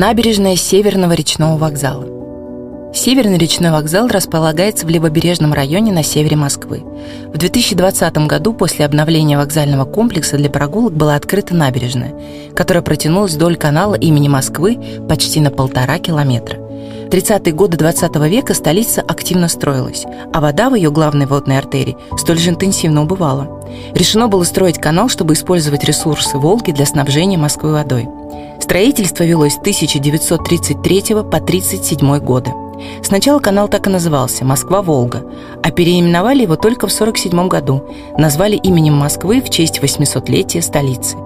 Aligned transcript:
Набережная 0.00 0.54
Северного 0.54 1.12
речного 1.14 1.58
вокзала. 1.58 2.06
Северный 2.94 3.36
речной 3.36 3.72
вокзал 3.72 4.06
располагается 4.06 4.86
в 4.86 4.88
левобережном 4.88 5.52
районе 5.52 5.90
на 5.90 6.04
севере 6.04 6.36
Москвы. 6.36 6.84
В 7.26 7.36
2020 7.36 8.18
году 8.28 8.52
после 8.52 8.84
обновления 8.84 9.36
вокзального 9.36 9.86
комплекса 9.86 10.36
для 10.36 10.50
прогулок 10.50 10.92
была 10.92 11.16
открыта 11.16 11.56
набережная, 11.56 12.14
которая 12.54 12.84
протянулась 12.84 13.34
вдоль 13.34 13.56
канала 13.56 13.96
имени 13.96 14.28
Москвы 14.28 14.78
почти 15.08 15.40
на 15.40 15.50
полтора 15.50 15.98
километра. 15.98 16.58
В 16.58 17.10
30-е 17.10 17.52
годы 17.52 17.76
20 17.76 18.14
века 18.28 18.54
столица 18.54 19.00
активно 19.00 19.48
строилась, 19.48 20.04
а 20.32 20.40
вода 20.40 20.70
в 20.70 20.76
ее 20.76 20.92
главной 20.92 21.26
водной 21.26 21.58
артерии 21.58 21.96
столь 22.16 22.38
же 22.38 22.50
интенсивно 22.50 23.02
убывала. 23.02 23.57
Решено 23.94 24.28
было 24.28 24.44
строить 24.44 24.78
канал, 24.78 25.08
чтобы 25.08 25.34
использовать 25.34 25.84
ресурсы 25.84 26.38
Волги 26.38 26.72
для 26.72 26.86
снабжения 26.86 27.38
Москвы 27.38 27.72
водой. 27.72 28.08
Строительство 28.60 29.24
велось 29.24 29.54
с 29.54 29.58
1933 29.58 31.00
по 31.14 31.20
1937 31.20 32.18
годы. 32.18 32.52
Сначала 33.02 33.40
канал 33.40 33.68
так 33.68 33.86
и 33.86 33.90
назывался 33.90 34.44
«Москва-Волга», 34.44 35.24
а 35.62 35.70
переименовали 35.70 36.42
его 36.42 36.56
только 36.56 36.86
в 36.86 36.92
1947 36.94 37.48
году, 37.48 37.84
назвали 38.16 38.56
именем 38.56 38.94
Москвы 38.94 39.40
в 39.40 39.50
честь 39.50 39.80
800-летия 39.80 40.62
столицы. 40.62 41.16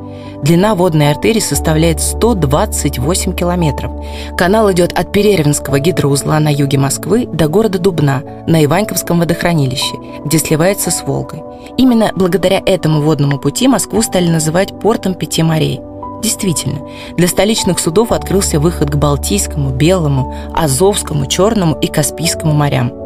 Длина 0.42 0.74
водной 0.74 1.10
артерии 1.10 1.40
составляет 1.40 2.00
128 2.00 3.34
километров. 3.34 3.92
Канал 4.36 4.70
идет 4.72 4.92
от 4.98 5.12
Перервинского 5.12 5.78
гидроузла 5.78 6.38
на 6.38 6.52
юге 6.52 6.78
Москвы 6.78 7.26
до 7.26 7.48
города 7.48 7.78
Дубна 7.78 8.22
на 8.46 8.64
Иваньковском 8.64 9.20
водохранилище, 9.20 9.94
где 10.24 10.38
сливается 10.38 10.90
с 10.90 11.02
Волгой. 11.02 11.42
Именно 11.76 12.10
благодаря 12.14 12.60
этому 12.64 13.02
водному 13.02 13.38
пути 13.38 13.68
Москву 13.68 14.02
стали 14.02 14.28
называть 14.28 14.78
портом 14.80 15.14
пяти 15.14 15.42
морей– 15.42 15.80
Действительно, 16.22 16.88
для 17.16 17.26
столичных 17.26 17.80
судов 17.80 18.12
открылся 18.12 18.60
выход 18.60 18.90
к 18.90 18.96
Балтийскому, 18.96 19.70
Белому, 19.70 20.32
Азовскому, 20.54 21.26
Черному 21.26 21.74
и 21.80 21.88
Каспийскому 21.88 22.52
морям. 22.52 23.01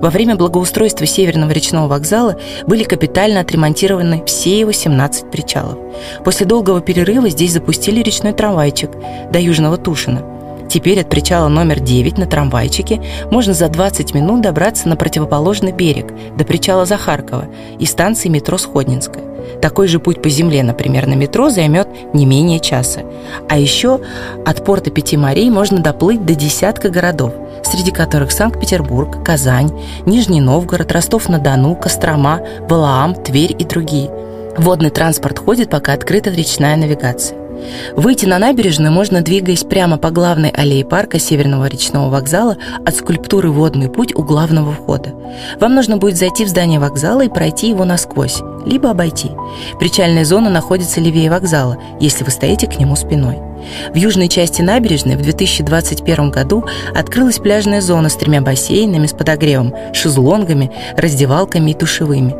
Во 0.00 0.10
время 0.10 0.36
благоустройства 0.36 1.06
Северного 1.06 1.50
речного 1.50 1.88
вокзала 1.88 2.36
были 2.66 2.84
капитально 2.84 3.40
отремонтированы 3.40 4.24
все 4.26 4.58
его 4.58 4.72
17 4.72 5.30
причалов. 5.30 5.78
После 6.24 6.46
долгого 6.46 6.80
перерыва 6.80 7.28
здесь 7.28 7.52
запустили 7.52 8.02
речной 8.02 8.32
трамвайчик 8.32 8.90
до 9.32 9.38
Южного 9.38 9.76
Тушина. 9.76 10.22
Теперь 10.68 11.00
от 11.00 11.08
причала 11.08 11.48
номер 11.48 11.80
9 11.80 12.18
на 12.18 12.26
трамвайчике 12.26 13.02
можно 13.30 13.54
за 13.54 13.68
20 13.68 14.14
минут 14.14 14.42
добраться 14.42 14.88
на 14.88 14.96
противоположный 14.96 15.72
берег, 15.72 16.12
до 16.36 16.44
причала 16.44 16.84
Захаркова 16.84 17.46
и 17.78 17.86
станции 17.86 18.28
метро 18.28 18.58
Сходнинская. 18.58 19.27
Такой 19.60 19.88
же 19.88 19.98
путь 19.98 20.22
по 20.22 20.28
земле, 20.28 20.62
например, 20.62 21.06
на 21.06 21.14
метро 21.14 21.50
займет 21.50 21.88
не 22.14 22.26
менее 22.26 22.60
часа. 22.60 23.00
А 23.48 23.58
еще 23.58 24.00
от 24.44 24.64
порта 24.64 24.90
Пяти 24.90 25.16
морей 25.16 25.50
можно 25.50 25.80
доплыть 25.80 26.24
до 26.24 26.34
десятка 26.34 26.90
городов, 26.90 27.32
среди 27.64 27.90
которых 27.90 28.32
Санкт-Петербург, 28.32 29.22
Казань, 29.24 29.72
Нижний 30.06 30.40
Новгород, 30.40 30.92
Ростов-на-Дону, 30.92 31.76
Кострома, 31.76 32.40
Валаам, 32.68 33.14
Тверь 33.14 33.54
и 33.58 33.64
другие. 33.64 34.10
Водный 34.56 34.90
транспорт 34.90 35.38
ходит, 35.38 35.70
пока 35.70 35.92
открыта 35.92 36.30
речная 36.30 36.76
навигация. 36.76 37.37
Выйти 37.96 38.26
на 38.26 38.38
набережную 38.38 38.92
можно, 38.92 39.20
двигаясь 39.20 39.64
прямо 39.64 39.96
по 39.98 40.10
главной 40.10 40.50
аллее 40.50 40.84
парка 40.84 41.18
Северного 41.18 41.66
речного 41.66 42.10
вокзала 42.10 42.56
от 42.84 42.96
скульптуры 42.96 43.50
«Водный 43.50 43.88
путь» 43.88 44.14
у 44.14 44.22
главного 44.22 44.72
входа. 44.72 45.14
Вам 45.60 45.74
нужно 45.74 45.96
будет 45.96 46.16
зайти 46.16 46.44
в 46.44 46.48
здание 46.48 46.80
вокзала 46.80 47.22
и 47.22 47.28
пройти 47.28 47.68
его 47.70 47.84
насквозь, 47.84 48.40
либо 48.66 48.90
обойти. 48.90 49.30
Причальная 49.78 50.24
зона 50.24 50.50
находится 50.50 51.00
левее 51.00 51.30
вокзала, 51.30 51.78
если 52.00 52.24
вы 52.24 52.30
стоите 52.30 52.66
к 52.66 52.78
нему 52.78 52.96
спиной. 52.96 53.38
В 53.92 53.96
южной 53.96 54.28
части 54.28 54.62
набережной 54.62 55.16
в 55.16 55.22
2021 55.22 56.30
году 56.30 56.64
открылась 56.94 57.38
пляжная 57.38 57.80
зона 57.80 58.08
с 58.08 58.16
тремя 58.16 58.40
бассейнами 58.40 59.06
с 59.06 59.12
подогревом, 59.12 59.74
шезлонгами, 59.92 60.70
раздевалками 60.96 61.72
и 61.72 61.74
душевыми. 61.74 62.34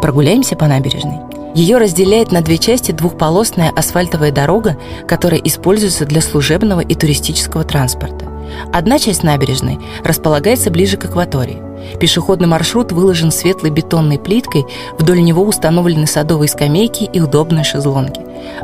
Прогуляемся 0.00 0.56
по 0.56 0.66
набережной. 0.66 1.33
Ее 1.54 1.78
разделяет 1.78 2.32
на 2.32 2.42
две 2.42 2.58
части 2.58 2.90
двухполосная 2.90 3.70
асфальтовая 3.70 4.32
дорога, 4.32 4.76
которая 5.06 5.40
используется 5.40 6.04
для 6.04 6.20
служебного 6.20 6.80
и 6.80 6.94
туристического 6.94 7.62
транспорта. 7.62 8.26
Одна 8.72 8.98
часть 8.98 9.22
набережной 9.22 9.78
располагается 10.02 10.70
ближе 10.70 10.96
к 10.96 11.04
акватории. 11.04 11.62
Пешеходный 12.00 12.48
маршрут 12.48 12.92
выложен 12.92 13.30
светлой 13.30 13.70
бетонной 13.70 14.18
плиткой, 14.18 14.64
вдоль 14.98 15.22
него 15.22 15.42
установлены 15.44 16.06
садовые 16.06 16.48
скамейки 16.48 17.04
и 17.04 17.20
удобные 17.20 17.62
шезлонги. 17.62 18.20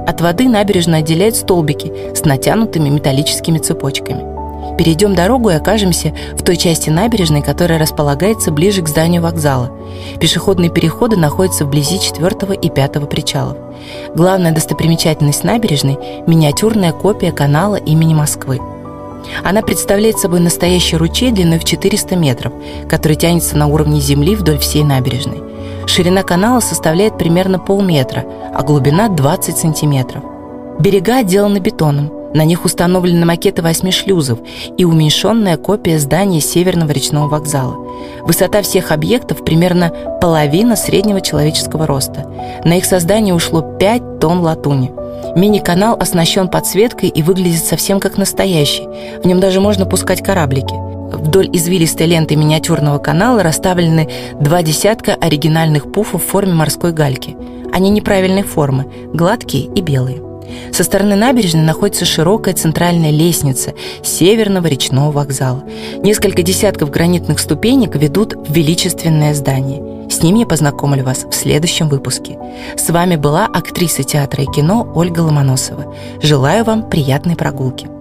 От 0.06 0.20
воды 0.20 0.48
набережную 0.48 1.00
отделяют 1.00 1.36
столбики 1.36 1.92
с 2.14 2.24
натянутыми 2.24 2.88
металлическими 2.88 3.58
цепочками. 3.58 4.39
Перейдем 4.80 5.14
дорогу 5.14 5.50
и 5.50 5.52
окажемся 5.52 6.14
в 6.38 6.42
той 6.42 6.56
части 6.56 6.88
набережной, 6.88 7.42
которая 7.42 7.78
располагается 7.78 8.50
ближе 8.50 8.80
к 8.80 8.88
зданию 8.88 9.20
вокзала. 9.20 9.70
Пешеходные 10.18 10.70
переходы 10.70 11.18
находятся 11.18 11.66
вблизи 11.66 12.00
четвертого 12.00 12.54
и 12.54 12.70
пятого 12.70 13.04
причалов. 13.04 13.58
Главная 14.14 14.52
достопримечательность 14.52 15.44
набережной– 15.44 15.98
миниатюрная 16.26 16.92
копия 16.92 17.30
канала 17.30 17.76
имени 17.76 18.14
Москвы. 18.14 18.58
Она 19.44 19.60
представляет 19.60 20.18
собой 20.18 20.40
настоящий 20.40 20.96
ручей 20.96 21.30
длиной 21.30 21.58
в 21.58 21.64
400 21.64 22.16
метров, 22.16 22.54
который 22.88 23.18
тянется 23.18 23.58
на 23.58 23.66
уровне 23.66 24.00
земли 24.00 24.34
вдоль 24.34 24.56
всей 24.56 24.82
набережной. 24.82 25.42
Ширина 25.84 26.22
канала 26.22 26.60
составляет 26.60 27.18
примерно 27.18 27.58
полметра, 27.58 28.24
а 28.54 28.62
глубина 28.62 29.10
20 29.10 29.58
сантиметров. 29.58 30.24
Берега 30.78 31.18
отделаны 31.18 31.58
бетоном– 31.58 32.12
на 32.34 32.44
них 32.44 32.64
установлены 32.64 33.26
макеты 33.26 33.62
восьми 33.62 33.90
шлюзов 33.90 34.38
и 34.76 34.84
уменьшенная 34.84 35.56
копия 35.56 35.98
здания 35.98 36.40
Северного 36.40 36.92
речного 36.92 37.28
вокзала. 37.28 37.76
Высота 38.22 38.62
всех 38.62 38.92
объектов 38.92 39.44
примерно 39.44 39.92
половина 40.20 40.76
среднего 40.76 41.20
человеческого 41.20 41.86
роста. 41.86 42.26
На 42.64 42.78
их 42.78 42.84
создание 42.84 43.34
ушло 43.34 43.62
5 43.62 44.20
тонн 44.20 44.40
латуни. 44.40 44.92
Мини-канал 45.36 45.96
оснащен 45.98 46.48
подсветкой 46.48 47.08
и 47.08 47.22
выглядит 47.22 47.64
совсем 47.64 48.00
как 48.00 48.16
настоящий. 48.16 48.86
В 49.22 49.26
нем 49.26 49.40
даже 49.40 49.60
можно 49.60 49.86
пускать 49.86 50.22
кораблики. 50.22 50.74
Вдоль 51.12 51.48
извилистой 51.52 52.06
ленты 52.06 52.36
миниатюрного 52.36 52.98
канала 52.98 53.42
расставлены 53.42 54.08
два 54.40 54.62
десятка 54.62 55.14
оригинальных 55.14 55.92
пуфов 55.92 56.24
в 56.24 56.28
форме 56.28 56.54
морской 56.54 56.92
гальки. 56.92 57.36
Они 57.72 57.90
неправильной 57.90 58.42
формы, 58.42 58.86
гладкие 59.12 59.64
и 59.64 59.80
белые. 59.80 60.29
Со 60.72 60.84
стороны 60.84 61.16
набережной 61.16 61.62
находится 61.62 62.04
широкая 62.04 62.54
центральная 62.54 63.10
лестница 63.10 63.74
Северного 64.02 64.66
речного 64.66 65.12
вокзала. 65.12 65.64
Несколько 66.02 66.42
десятков 66.42 66.90
гранитных 66.90 67.38
ступенек 67.38 67.96
ведут 67.96 68.34
в 68.34 68.52
величественное 68.52 69.34
здание. 69.34 70.08
С 70.10 70.22
ним 70.22 70.36
я 70.36 70.46
познакомлю 70.46 71.04
вас 71.04 71.24
в 71.24 71.32
следующем 71.32 71.88
выпуске. 71.88 72.38
С 72.76 72.90
вами 72.90 73.16
была 73.16 73.46
актриса 73.46 74.02
театра 74.02 74.42
и 74.42 74.46
кино 74.46 74.90
Ольга 74.94 75.20
Ломоносова. 75.20 75.94
Желаю 76.20 76.64
вам 76.64 76.88
приятной 76.90 77.36
прогулки. 77.36 77.99